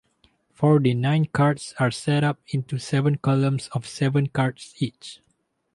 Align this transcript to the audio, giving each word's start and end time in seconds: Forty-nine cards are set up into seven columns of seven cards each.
Forty-nine 0.51 1.25
cards 1.25 1.75
are 1.79 1.91
set 1.91 2.23
up 2.23 2.39
into 2.47 2.79
seven 2.79 3.17
columns 3.19 3.67
of 3.71 3.85
seven 3.85 4.25
cards 4.29 4.73
each. 4.79 5.21